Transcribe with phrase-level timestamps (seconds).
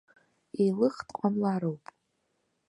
[0.61, 1.83] Еилых дҟамлароуп!